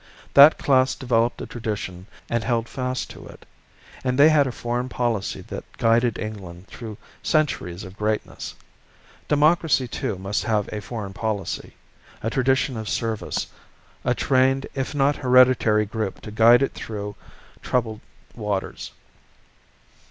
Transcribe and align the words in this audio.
That 0.33 0.57
class 0.57 0.95
developed 0.95 1.43
a 1.43 1.45
tradition 1.45 2.07
and 2.27 2.43
held 2.43 2.67
fast 2.67 3.07
to 3.11 3.27
it; 3.27 3.45
and 4.03 4.17
they 4.17 4.29
had 4.29 4.47
a 4.47 4.51
foreign 4.51 4.89
policy 4.89 5.41
that 5.41 5.63
guided 5.77 6.17
England 6.17 6.65
through 6.65 6.97
centuries 7.21 7.83
of 7.83 7.99
greatness. 7.99 8.55
Democracy 9.27 9.87
too 9.87 10.17
must 10.17 10.43
have 10.45 10.67
a 10.73 10.81
foreign 10.81 11.13
policy, 11.13 11.75
a 12.23 12.31
tradition 12.31 12.77
of 12.77 12.89
service; 12.89 13.45
a 14.03 14.15
trained 14.15 14.65
if 14.73 14.95
not 14.95 15.17
hereditary 15.17 15.85
group 15.85 16.19
to 16.21 16.31
guide 16.31 16.63
it 16.63 16.73
through 16.73 17.15
troubled 17.61 18.01
waters. 18.33 18.93